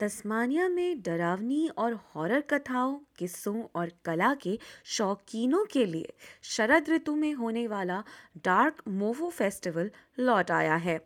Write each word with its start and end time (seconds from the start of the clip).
Tasmania 0.00 0.68
में 0.68 1.00
डरावनी 1.02 1.68
और 1.68 1.94
हॉरर 2.14 2.40
कथाओं, 2.40 2.98
किस्सों 3.18 3.62
और 3.74 3.90
कला 4.04 4.32
के 4.34 4.58
शौकीनों 4.84 5.64
के 5.64 5.84
लिए 5.84 6.12
शरद 6.42 6.88
ऋतु 6.90 7.14
में 7.16 7.32
होने 7.34 7.66
वाला 7.66 8.02
डार्क 8.44 8.82
मोवो 8.88 9.30
फेस्टिवल 9.30 9.90
लौट 10.18 10.50
आया 10.50 10.76
है। 10.76 11.00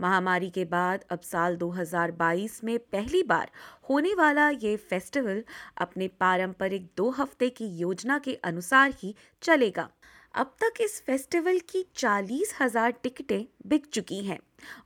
महामारी 0.00 0.50
के 0.50 0.64
बाद 0.64 1.04
अब 1.10 1.20
साल 1.20 1.56
2022 1.56 2.62
में 2.64 2.78
पहली 2.92 3.22
बार 3.22 3.50
होने 3.90 4.14
वाला 4.14 4.48
ये 4.48 4.76
फेस्टिवल 4.76 5.42
अपने 5.78 6.08
पारंपरिक 6.20 6.88
दो 6.96 7.10
हफ़्ते 7.10 7.48
की 7.48 7.66
योजना 7.78 8.18
के 8.18 8.34
अनुसार 8.44 8.94
ही 9.02 9.14
चलेगा। 9.42 9.88
अब 10.36 10.46
तक 10.60 10.80
इस 10.80 11.00
फेस्टिवल 11.00 11.58
की 11.68 11.84
चालीस 11.96 12.52
हज़ार 12.60 12.90
टिकटें 13.02 13.44
बिक 13.66 13.86
चुकी 13.86 14.20
हैं। 14.24 14.38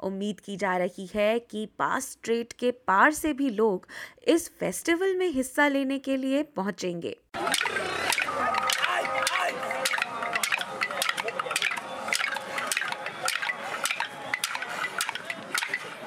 उम्मीद 0.02 0.40
की 0.40 0.56
जा 0.56 0.76
रही 0.76 1.08
है 1.14 1.38
कि 1.40 1.64
पास 1.78 2.10
स्ट्रेट 2.10 2.52
के 2.52 2.70
पार 2.70 3.12
से 3.12 3.32
भी 3.32 3.50
लोग 3.50 3.86
इस 4.28 4.48
फेस्टिवल 4.58 5.16
में 5.16 5.26
हिस्सा 5.28 5.68
लेने 5.68 5.98
के 5.98 6.16
लिए 6.16 6.42
पहुँचेंगे। 6.56 7.16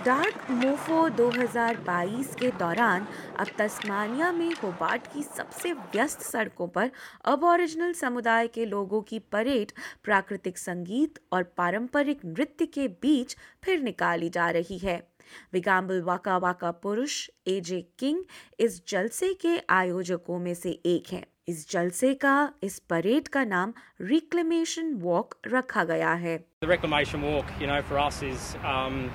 डार्क 0.05 0.51
मोफो 0.51 1.09
2022 1.09 2.35
के 2.35 2.51
दौरान 2.51 3.07
अब 3.39 3.47
तस्मानिया 3.57 4.31
में 4.31 4.53
होबार्ट 4.53 5.07
की 5.13 5.23
सबसे 5.23 5.73
व्यस्त 5.73 6.21
सड़कों 6.21 6.67
पर 6.67 6.91
अब 7.25 7.43
ओरिजिनल 7.43 7.93
समुदाय 7.93 8.47
के 8.47 8.65
लोगों 8.65 9.01
की 9.01 9.19
परेड 9.19 9.71
प्राकृतिक 10.03 10.57
संगीत 10.57 11.19
और 11.31 11.43
पारंपरिक 11.43 12.25
नृत्य 12.25 12.65
के 12.65 12.87
बीच 12.87 13.37
फिर 13.63 13.79
निकाली 13.79 14.29
जा 14.29 14.49
रही 14.49 14.77
है। 14.77 15.07
विगाम्बल 15.53 16.01
वाका 16.01 16.37
वाका 16.37 16.71
पुरुष 16.71 17.29
एजे 17.47 17.81
किंग 17.99 18.23
इस 18.59 18.87
जलसे 18.87 19.33
के 19.33 19.57
आयोजकों 19.69 20.39
में 20.39 20.53
से 20.53 20.69
एक 20.69 21.13
हैं। 21.13 21.25
इस 21.47 21.71
जलसे 21.71 22.13
का 22.13 22.53
इस 22.63 22.79
परेड 22.79 23.27
का 23.27 23.43
नाम 23.43 23.73
रिक्लेमेशन 24.01 24.93
वॉक 24.93 25.35
रखा 25.47 25.83
गया 25.83 26.13
है। 26.13 26.45
The 26.61 26.71
reclamation 26.71 27.23
walk, 27.23 27.45
you 27.61 27.67
know, 27.71 27.81
for 27.89 27.97
us 27.99 28.21
is 28.23 28.51
um, 28.73 29.09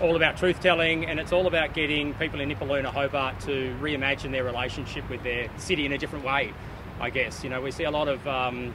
all 0.00 0.16
about 0.16 0.36
truth 0.36 0.60
telling 0.60 1.06
and 1.06 1.20
it's 1.20 1.32
all 1.32 1.46
about 1.46 1.74
getting 1.74 2.14
people 2.14 2.40
in 2.40 2.50
Nipaluna, 2.50 2.86
Hobart 2.86 3.40
to 3.40 3.76
reimagine 3.80 4.32
their 4.32 4.44
relationship 4.44 5.08
with 5.08 5.22
their 5.22 5.48
city 5.58 5.86
in 5.86 5.92
a 5.92 5.98
different 5.98 6.24
way, 6.24 6.52
I 7.00 7.10
guess. 7.10 7.44
You 7.44 7.50
know, 7.50 7.60
we 7.60 7.70
see 7.70 7.84
a 7.84 7.90
lot 7.90 8.08
of, 8.08 8.26
um, 8.26 8.74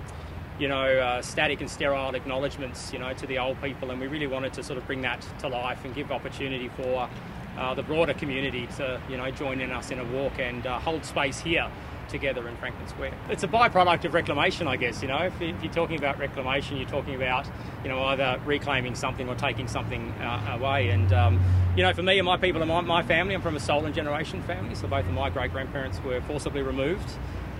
you 0.60 0.68
know, 0.68 0.84
uh, 0.84 1.22
static 1.22 1.62
and 1.62 1.70
sterile 1.70 2.16
acknowledgements, 2.16 2.94
you 2.94 3.00
know, 3.00 3.14
to 3.14 3.28
the 3.28 3.40
old 3.40 3.62
people 3.62 3.92
and 3.92 4.00
we 4.00 4.08
really 4.08 4.28
wanted 4.28 4.54
to 4.54 4.64
sort 4.64 4.78
of 4.78 4.86
bring 4.86 5.02
that 5.02 5.26
to 5.40 5.48
life 5.48 5.84
and 5.86 5.94
give 5.94 6.12
opportunity 6.12 6.70
for 6.70 7.10
uh, 7.58 7.74
the 7.74 7.84
broader 7.84 8.14
community 8.14 8.68
to, 8.78 9.02
you 9.10 9.18
know, 9.18 9.30
join 9.32 9.60
in 9.62 9.72
us 9.72 9.92
in 9.92 10.00
a 10.00 10.06
walk 10.06 10.40
and 10.40 10.66
uh, 10.68 10.80
hold 10.80 11.04
space 11.04 11.40
here 11.40 11.70
together 12.08 12.48
in 12.48 12.56
Franklin 12.58 12.88
Square. 12.88 13.14
It's 13.30 13.44
a 13.44 13.48
byproduct 13.48 14.06
of 14.06 14.14
reclamation, 14.14 14.68
I 14.68 14.78
guess. 14.78 15.02
You 15.02 15.08
know, 15.08 15.18
if, 15.18 15.42
if, 15.42 15.62
you're 15.64 15.74
talking 15.74 15.98
about 15.98 16.20
reclamation, 16.20 16.78
you're 16.78 16.90
talking 16.90 17.16
about 17.16 17.48
you 17.84 17.90
know 17.90 18.04
either 18.06 18.40
reclaiming 18.46 18.96
something 18.96 19.28
or 19.28 19.36
taking 19.36 19.68
something 19.68 20.12
uh, 20.22 20.58
away. 20.60 20.90
And 20.90 21.12
um, 21.14 21.40
you 21.76 21.84
know, 21.84 21.94
for 21.94 22.04
me 22.04 22.18
and 22.18 22.26
my 22.26 22.38
people 22.38 22.62
and 22.62 22.70
my, 22.70 22.82
my 22.82 23.04
family, 23.04 23.36
I'm 23.36 23.42
from 23.42 23.56
a 23.56 23.60
stolen 23.60 23.94
generation 23.94 24.42
family, 24.44 24.76
so 24.76 24.88
both 24.88 25.06
of 25.06 25.14
my 25.14 25.30
great 25.30 25.52
grandparents 25.52 26.02
were 26.04 26.22
forcibly 26.22 26.62
removed 26.62 27.10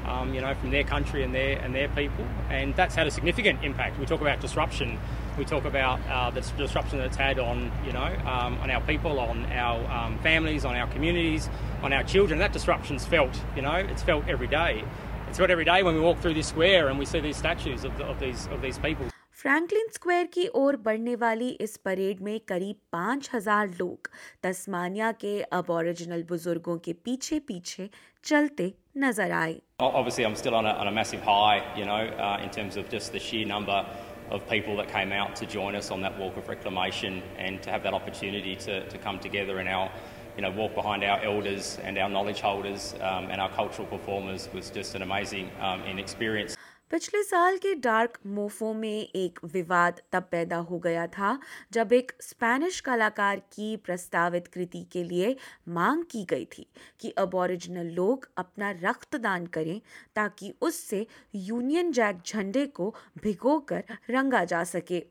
Um, 0.07 0.35
you 0.35 0.41
know, 0.41 0.53
from 0.61 0.73
their 0.73 0.83
country 0.83 1.23
and 1.23 1.33
their 1.33 1.61
and 1.61 1.73
their 1.73 1.89
people, 1.89 2.25
and 2.51 2.75
that's 2.75 2.97
had 2.97 3.07
a 3.07 3.11
significant 3.11 3.63
impact. 3.63 4.01
We 4.01 4.07
talk 4.07 4.21
about 4.21 4.41
disruption. 4.41 4.99
We 5.39 5.45
talk 5.45 5.65
about 5.65 6.01
uh, 6.11 6.31
the 6.31 6.41
disruption 6.59 6.99
that 6.99 7.07
it's 7.07 7.17
had 7.17 7.39
on, 7.39 7.71
you 7.87 7.93
know, 7.93 8.11
um, 8.27 8.59
on 8.63 8.73
our 8.73 8.81
people, 8.81 9.21
on 9.21 9.47
our 9.53 9.79
um, 9.99 10.19
families, 10.19 10.65
on 10.65 10.75
our 10.75 10.89
communities, 10.89 11.49
on 11.85 11.93
our 11.93 12.03
children. 12.03 12.41
That 12.41 12.53
disruption's 12.53 13.07
felt, 13.07 13.41
you 13.55 13.63
know, 13.63 13.75
it's 13.75 14.03
felt 14.03 14.27
every 14.27 14.49
day. 14.49 14.83
It's 15.29 15.39
felt 15.39 15.51
every 15.51 15.65
day 15.65 15.85
when 15.85 15.95
we 15.95 16.01
walk 16.01 16.19
through 16.19 16.35
this 16.35 16.49
square 16.49 16.89
and 16.89 16.99
we 16.99 17.07
see 17.07 17.21
these 17.21 17.37
statues 17.37 17.85
of, 17.85 17.97
the, 17.97 18.05
of 18.05 18.19
these 18.19 18.49
of 18.49 18.61
these 18.61 18.79
people. 18.79 19.07
Franklin 19.43 19.89
square 19.93 20.27
की 20.33 20.47
ओर 20.55 20.77
बढ़ने 20.85 21.15
वाली 21.23 21.49
इस 21.61 21.77
parade 21.85 22.21
में 22.23 22.39
करीब 22.49 22.77
पाँच 22.93 23.31
हजार 23.33 23.69
लोग 23.79 24.11
तस्मानिया 24.43 25.11
के 25.21 25.41
अब 25.59 25.71
ओरिजिनल 25.71 26.23
बुजुर्गों 26.29 26.77
के 26.85 26.93
पीछे 27.05 27.39
पीछे 27.49 27.89
चलते 28.25 28.73
नजर 29.05 29.33
आए 29.33 29.61
Obviously, 29.80 30.26
I'm 30.26 30.36
still 30.36 30.56
on 30.56 30.66
a, 30.66 30.72
on 30.72 30.88
a 30.88 30.92
massive 30.92 31.22
high, 31.22 31.64
you 31.78 31.86
know, 31.86 31.94
uh, 31.94 32.40
in 32.42 32.50
terms 32.50 32.78
of 32.78 32.90
just 32.90 33.12
the 33.12 33.20
sheer 33.20 33.46
number 33.46 33.86
of 34.32 34.50
people 34.50 34.76
that 34.78 34.88
came 34.88 35.12
out 35.12 35.36
to 35.36 35.46
join 35.46 35.76
us 35.76 35.92
on 35.92 36.02
that 36.02 36.18
walk 36.18 36.36
of 36.36 36.48
reclamation 36.50 37.22
and 37.38 37.62
to 37.62 37.70
have 37.70 37.84
that 37.84 37.94
opportunity 37.94 38.56
to, 38.56 38.90
to 38.90 38.98
come 38.98 39.20
together 39.20 39.60
and 39.60 39.70
our 39.70 39.92
you 40.36 40.42
know, 40.42 40.50
walk 40.50 40.74
behind 40.74 41.04
our 41.04 41.22
elders 41.22 41.78
and 41.84 41.96
our 42.00 42.10
knowledge 42.10 42.42
holders 42.42 42.96
um, 43.02 43.26
and 43.26 43.40
our 43.40 43.50
cultural 43.50 43.88
performers 43.88 44.50
was 44.52 44.72
just 44.72 44.96
an 44.96 45.04
amazing 45.04 45.52
um, 45.62 45.84
experience. 46.00 46.57
पिछले 46.92 47.24
साल 47.24 47.58
के 47.58 47.74
dark 47.76 48.18
मोफो 48.26 48.74
में 48.74 49.10
एक 49.16 49.40
विवाद 49.44 50.02
तब 50.12 50.28
पैदा 50.32 50.58
हो 50.58 50.78
गया 50.80 51.08
था, 51.08 51.40
जब 51.72 51.94
एक 51.94 52.12
स्पेनिश 52.22 52.80
कलाकार 52.80 53.40
की 53.40 53.76
प्रस्तावित 53.78 54.48
कृति 54.48 54.84
के 54.92 55.04
लिए 55.04 55.36
मांग 55.70 56.04
की 56.04 56.24
गई 56.24 56.46
थी 56.46 56.66
कि 57.00 57.10
अब 57.10 57.36
ओरिजिनल 57.36 57.88
लोग 57.88 58.30
अपना 58.38 58.72
रक्तदान 58.72 59.46
करें 59.46 59.82
ताकि 60.16 60.54
उससे 60.62 61.06
यूनियन 61.36 61.92
जैक 61.92 62.22
झंडे 62.28 62.66
को 62.66 62.94
भिगोकर 63.24 63.84
रंगा 64.10 64.44
जा 64.46 64.64
सके। 64.64 65.04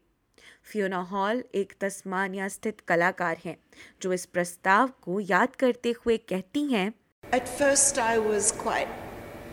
फियोना 0.65 1.01
हॉल 1.01 1.45
एक 1.55 1.73
तस्मानिया 1.81 2.49
स्थित 2.49 2.81
कलाकार 2.81 3.37
हैं, 3.45 3.57
जो 4.03 4.13
इस 4.13 4.27
प्रस्ताव 4.27 4.93
को 5.03 5.21
याद 5.21 5.57
करते 5.57 5.95
हुए 6.07 6.17
कहती 6.17 6.65
हैं, 6.65 6.93
At 7.25 7.49
first 7.61 7.99
I 7.99 8.15
was 8.29 8.53
quite 8.65 9.06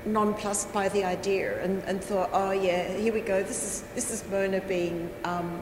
nonplussed 0.06 0.72
by 0.74 0.90
the 0.90 1.04
idea 1.04 1.62
and, 1.64 1.84
and 1.84 2.04
thought, 2.04 2.30
oh 2.34 2.52
yeah, 2.52 2.92
here 2.98 3.14
we 3.14 3.22
go. 3.22 3.42
This 3.42 3.64
is 3.64 3.84
this 3.96 4.12
is 4.12 4.24
Mona 4.30 4.62
being 4.62 5.10
um, 5.24 5.62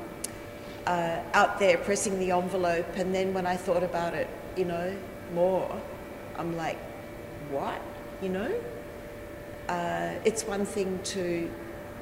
uh, 0.88 1.20
out 1.34 1.60
there 1.60 1.78
pressing 1.78 2.20
the 2.20 2.32
envelope. 2.32 2.88
And 2.96 3.14
then 3.14 3.34
when 3.34 3.46
I 3.46 3.56
thought 3.56 3.84
about 3.84 4.14
it, 4.14 4.28
you 4.56 4.66
know, 4.66 4.96
more, 5.34 5.80
I'm 6.38 6.56
like, 6.58 6.78
what? 7.50 7.82
You 8.22 8.30
know, 8.30 8.54
uh, 9.70 10.14
it's 10.26 10.44
one 10.44 10.66
thing 10.66 11.00
to 11.04 11.50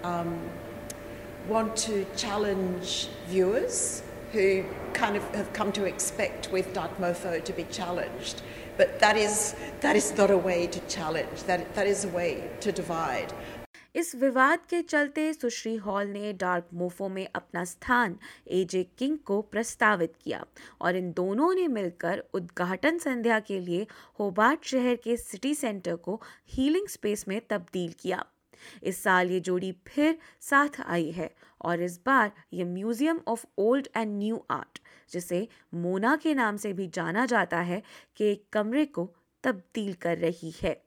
um, 0.04 0.40
want 1.48 1.76
to 1.78 2.06
challenge 2.16 3.10
viewers 3.28 4.04
who 4.32 4.64
kind 5.00 5.16
of 5.16 5.24
have 5.34 5.52
come 5.54 5.72
to 5.72 5.86
expect 5.86 6.52
with 6.52 6.74
Dark 6.74 6.98
Mofo 6.98 7.42
to 7.42 7.54
be 7.54 7.66
challenged. 7.72 8.42
But 8.78 9.00
that 9.00 9.16
is, 9.18 9.56
that 9.82 9.96
is 9.96 10.12
not 10.18 10.32
a 10.32 10.38
way 10.38 10.68
to 10.68 10.80
challenge, 10.88 11.44
that, 11.44 11.74
that 11.76 11.88
is 11.88 12.06
a 12.06 12.10
way 12.10 12.32
to 12.62 12.72
divide. 12.74 13.34
इस 13.96 14.14
विवाद 14.16 14.60
के 14.70 14.82
चलते 14.82 15.32
सुश्री 15.34 15.76
hall 15.86 16.08
ने 16.08 16.32
dark 16.42 16.68
मोफो 16.80 17.08
में 17.10 17.28
अपना 17.36 17.64
स्थान 17.66 18.18
एजे 18.58 18.84
king 18.98 19.18
को 19.26 19.42
प्रस्तावित 19.52 20.14
किया 20.24 20.44
और 20.82 20.96
इन 20.96 21.12
दोनों 21.12 21.54
ने 21.54 21.68
मिलकर 21.68 22.24
उद्घाटन 22.34 22.98
संध्या 23.06 23.40
के 23.48 23.60
लिए 23.60 23.88
होबार्ट 24.20 24.66
शहर 24.66 24.96
के 25.04 25.18
सिटी 25.18 25.54
सेंटर 25.56 25.96
को 26.08 26.22
हीलिंग 26.56 26.88
स्पेस 26.88 27.28
में 27.28 27.40
तब्दील 27.50 27.94
किया 28.02 28.24
इस 28.84 29.04
साल 29.04 29.32
ये 29.32 29.40
जोड़ी 29.40 29.72
फिर 29.88 30.18
साथ 30.42 30.82
आई 30.86 31.12
है 31.12 31.30
और 31.66 31.82
इस 31.84 32.00
बार 32.06 32.32
ये 32.54 32.64
Museum 32.66 33.22
of 33.28 33.46
Old 33.60 33.88
and 33.96 34.18
New 34.18 34.44
Art 34.52 34.80
जिसे 35.12 35.48
मोना 35.86 36.16
के 36.24 36.34
नाम 36.36 36.58
से 36.58 36.74
भी 36.74 36.88
जाना 36.94 37.26
जाता 37.26 37.60
है 37.72 37.82
के 38.18 38.36
कमरे 38.54 38.86
को 38.98 39.10
तब्दील 39.44 39.94
कर 40.02 40.18
रही 40.18 40.54
है 40.62 40.78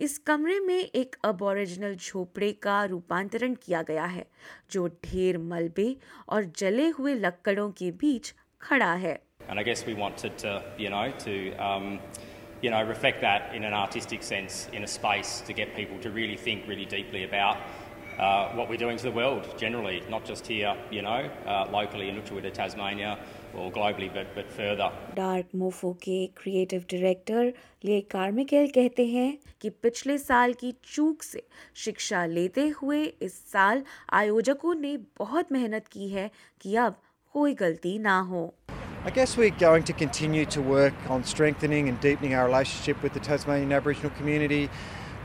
इस 0.00 0.18
कमरे 0.26 0.58
में 0.60 0.78
एक 0.78 1.16
अबोरिजिनल 1.24 1.94
झोपड़े 1.94 2.52
का 2.62 2.84
रूपांतरण 2.84 3.54
किया 3.62 3.82
गया 3.82 4.04
है 4.04 4.26
जो 4.70 4.86
ढेर 5.04 5.38
मलबे 5.52 5.94
और 6.28 6.44
जले 6.58 6.88
हुए 6.88 7.14
लक्कड़ों 7.14 7.70
के 7.78 7.90
बीच 8.02 8.34
खड़ा 8.62 8.92
है 8.94 9.18
And 9.48 9.60
I 9.60 9.62
guess 9.62 9.82
we 9.86 9.94
wanted 9.94 10.38
to, 10.38 10.52
you 10.76 10.90
know, 10.90 11.02
to 11.24 11.34
um, 11.64 11.84
you 12.62 12.70
know, 12.70 12.82
reflect 12.82 13.20
that 13.20 13.54
in 13.54 13.64
an 13.64 13.74
artistic 13.74 14.22
sense 14.22 14.56
in 14.72 14.82
a 14.82 14.86
space 14.86 15.34
to 15.48 15.52
get 15.52 15.74
people 15.76 15.98
to 16.06 16.10
really 16.10 16.38
think 16.46 16.66
really 16.66 16.86
deeply 16.86 17.22
about 17.24 17.56
uh, 18.18 18.48
what 18.52 18.68
we're 18.68 18.76
doing 18.76 18.96
to 18.96 19.02
the 19.02 19.10
world 19.10 19.46
generally, 19.58 20.02
not 20.08 20.24
just 20.24 20.46
here, 20.46 20.74
you 20.90 21.02
know, 21.02 21.30
uh, 21.46 21.66
locally 21.70 22.08
in 22.08 22.16
Utruwita, 22.16 22.52
Tasmania, 22.52 23.18
or 23.54 23.70
globally, 23.70 24.12
but, 24.12 24.34
but 24.34 24.50
further. 24.52 24.90
Dark 25.16 25.48
Mofo 25.56 25.92
के 26.02 26.26
creative 26.36 26.84
director 26.90 27.52
ले 27.84 28.00
कार्मिकेल 28.10 28.68
कहते 28.74 29.06
हैं 29.06 29.30
कि 29.60 29.70
पिछले 29.82 30.18
साल 30.18 30.52
की 30.60 30.74
चूक 30.94 31.22
से 31.22 31.42
शिक्षा 31.84 32.24
लेते 32.26 32.68
हुए 32.82 33.04
इस 33.22 33.38
साल 33.52 33.82
आयोजकों 34.20 34.74
ने 34.74 34.96
बहुत 35.18 35.52
मेहनत 35.52 35.88
की 35.92 36.08
है 36.08 36.30
कि 36.60 36.76
अब 36.86 37.00
कोई 37.34 37.54
गलती 37.54 37.98
ना 37.98 38.18
हो 38.30 38.52
I 39.06 39.10
guess 39.10 39.36
we're 39.36 39.50
going 39.58 39.84
to 39.84 39.92
continue 39.92 40.44
to 40.52 40.60
work 40.60 40.94
on 41.08 41.22
strengthening 41.22 41.88
and 41.88 42.00
deepening 42.00 42.34
our 42.34 42.46
relationship 42.46 43.04
with 43.04 43.12
the 43.12 43.20
Tasmanian 43.20 43.72
Aboriginal 43.72 44.10
community. 44.18 44.68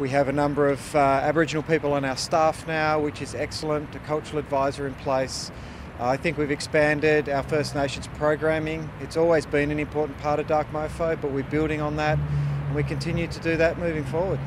We 0.01 0.09
have 0.09 0.29
a 0.29 0.33
number 0.33 0.67
of 0.67 0.95
uh, 0.95 0.97
Aboriginal 0.97 1.61
people 1.61 1.93
on 1.93 2.03
our 2.05 2.17
staff 2.17 2.65
now, 2.65 2.99
which 2.99 3.21
is 3.21 3.35
excellent, 3.35 3.93
a 3.93 3.99
cultural 3.99 4.39
advisor 4.39 4.87
in 4.87 4.95
place. 4.95 5.51
Uh, 5.99 6.07
I 6.07 6.17
think 6.17 6.39
we've 6.39 6.49
expanded 6.49 7.29
our 7.29 7.43
First 7.43 7.75
Nations 7.75 8.07
programming. 8.15 8.89
It's 9.01 9.15
always 9.15 9.45
been 9.45 9.69
an 9.69 9.77
important 9.77 10.17
part 10.17 10.39
of 10.39 10.47
Dark 10.47 10.71
Mofo, 10.71 11.21
but 11.21 11.29
we're 11.29 11.43
building 11.43 11.81
on 11.81 11.97
that 11.97 12.17
and 12.17 12.75
we 12.75 12.81
continue 12.81 13.27
to 13.27 13.39
do 13.41 13.55
that 13.57 13.77
moving 13.77 14.03
forward. 14.05 14.39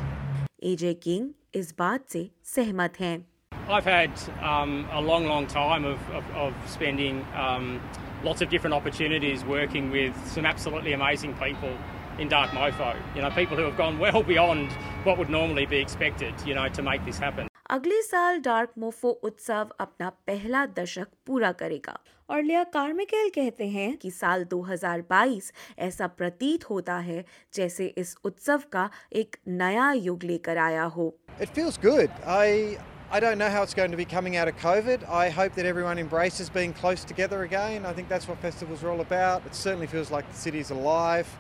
AJ 0.61 1.01
King 1.01 1.35
is 1.53 1.73
baat 1.73 2.11
se 2.11 2.33
सहमत 2.45 2.97
हैं. 2.97 3.23
I've 3.69 3.85
had 3.85 4.11
um, 4.43 4.89
a 4.91 5.01
long, 5.01 5.27
long 5.27 5.47
time 5.47 5.85
of, 5.85 6.01
of, 6.11 6.29
of 6.33 6.53
spending 6.67 7.25
um, 7.33 7.81
lots 8.25 8.43
of 8.43 8.49
different 8.49 8.75
opportunities 8.75 9.45
working 9.45 9.93
with 9.93 10.17
some 10.27 10.47
absolutely 10.47 10.95
amazing 10.95 11.35
people 11.35 11.79
in 12.19 12.27
Dark 12.27 12.51
Mofo. 12.51 12.95
You 13.16 13.21
know, 13.21 13.30
people 13.31 13.57
who 13.57 13.63
have 13.63 13.77
gone 13.77 14.00
well 14.00 14.24
beyond 14.24 14.71
what 15.04 15.18
would 15.18 15.30
normally 15.30 15.66
be 15.66 15.77
expected, 15.77 16.33
you 16.45 16.54
know, 16.54 16.68
to 16.69 16.81
make 16.81 17.06
this 17.06 17.18
happen. 17.18 17.48
अगले 17.71 18.01
साल 18.01 18.39
dark 18.42 18.69
मोफो 18.80 19.10
उत्सव 19.24 19.69
अपना 19.80 20.10
पहला 20.27 20.66
दशक 20.77 21.07
पूरा 21.27 21.51
करेगा 21.60 21.98
और 22.30 22.42
लिया 22.44 22.63
कार्मिकेल 22.74 23.30
कहते 23.36 23.68
हैं 23.69 23.95
कि 23.98 24.12
साल 24.12 24.45
2022 24.54 25.51
ऐसा 25.88 26.07
प्रतीत 26.21 26.69
होता 26.69 26.98
है 27.10 27.24
जैसे 27.56 27.86
इस 27.98 28.16
उत्सव 28.25 28.63
का 28.74 28.89
एक 29.21 29.38
नया 29.48 29.92
युग 30.07 30.24
लेकर 30.31 30.57
आया 30.66 30.83
हो 30.98 31.13
It 31.39 31.54
feels 31.60 31.77
good. 31.86 32.10
I 32.25 32.80
I 33.12 33.19
don't 33.19 33.39
know 33.42 33.51
how 33.57 33.62
it's 33.68 33.74
going 33.74 33.92
to 33.92 33.98
be 33.98 34.06
coming 34.06 34.36
out 34.36 34.48
of 34.48 34.57
COVID. 34.63 35.07
I 35.21 35.30
hope 35.30 35.56
that 35.60 35.66
everyone 35.75 36.01
embraces 36.07 36.50
being 36.57 36.74
close 36.81 37.06
together 37.13 37.44
again. 37.44 37.86
I 37.86 37.94
think 37.94 38.10
that's 38.10 38.27
what 38.31 38.38
festivals 38.50 38.83
are 38.83 38.92
all 38.92 39.01
about. 39.01 39.48
It 39.51 39.56
certainly 39.56 39.88
feels 39.88 40.12
like 40.18 40.27
the 40.33 40.38
city's 40.42 40.69
alive. 40.81 41.31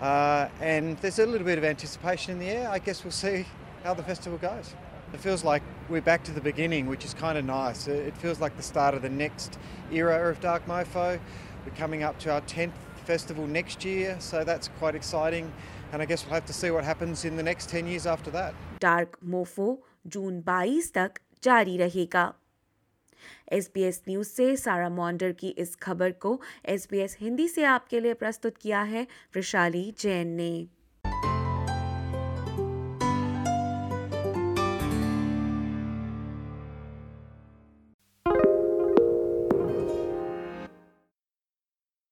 Uh, 0.00 0.48
and 0.60 0.96
there's 0.98 1.18
a 1.18 1.26
little 1.26 1.44
bit 1.44 1.58
of 1.58 1.64
anticipation 1.64 2.32
in 2.32 2.38
the 2.38 2.46
air. 2.48 2.68
I 2.68 2.78
guess 2.78 3.04
we'll 3.04 3.10
see 3.10 3.46
how 3.84 3.94
the 3.94 4.02
festival 4.02 4.38
goes. 4.38 4.74
It 5.12 5.20
feels 5.20 5.42
like 5.42 5.62
we're 5.88 6.02
back 6.02 6.22
to 6.24 6.32
the 6.32 6.40
beginning, 6.40 6.86
which 6.86 7.04
is 7.04 7.14
kind 7.14 7.38
of 7.38 7.44
nice. 7.44 7.88
It 7.88 8.16
feels 8.16 8.40
like 8.40 8.56
the 8.56 8.62
start 8.62 8.94
of 8.94 9.02
the 9.02 9.08
next 9.08 9.58
era 9.90 10.30
of 10.30 10.40
Dark 10.40 10.66
Mofo. 10.66 11.18
We're 11.64 11.74
coming 11.76 12.02
up 12.02 12.18
to 12.20 12.30
our 12.32 12.42
10th 12.42 12.72
festival 13.06 13.46
next 13.46 13.84
year, 13.84 14.16
so 14.20 14.44
that's 14.44 14.68
quite 14.78 14.94
exciting. 14.94 15.50
And 15.92 16.02
I 16.02 16.04
guess 16.04 16.24
we'll 16.24 16.34
have 16.34 16.44
to 16.46 16.52
see 16.52 16.70
what 16.70 16.84
happens 16.84 17.24
in 17.24 17.36
the 17.36 17.42
next 17.42 17.70
10 17.70 17.86
years 17.86 18.06
after 18.06 18.30
that. 18.32 18.54
Dark 18.82 19.16
मोफो 19.24 19.68
जून 20.06 20.42
22 20.48 20.92
तक 20.94 21.18
जारी 21.42 21.76
रहेगा 21.76 22.32
SBS 23.53 23.95
news 24.09 24.27
से 24.27 24.55
सारा 24.55 24.89
मॉन्डर 24.89 25.31
की 25.31 25.49
इस 25.49 25.75
खबर 25.75 26.11
को 26.11 26.41
SBS 26.69 27.17
Hindi 27.19 27.47
से 27.47 27.63
आपके 27.63 27.99
लिए 27.99 28.13
प्रस्तुत 28.13 28.57
किया 28.57 28.81
है, 28.81 29.07
वैशाली 29.35 29.93
जैन 29.99 30.27
ने। 30.27 30.67